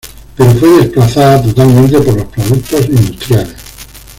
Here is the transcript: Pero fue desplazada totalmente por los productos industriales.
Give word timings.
Pero 0.35 0.51
fue 0.55 0.69
desplazada 0.79 1.43
totalmente 1.43 1.99
por 2.01 2.15
los 2.15 2.25
productos 2.25 2.89
industriales. 2.89 3.55